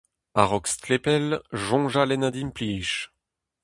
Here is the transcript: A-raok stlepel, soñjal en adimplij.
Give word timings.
A-raok 0.41 0.65
stlepel, 0.73 1.25
soñjal 1.65 2.13
en 2.15 2.25
adimplij. 2.27 2.89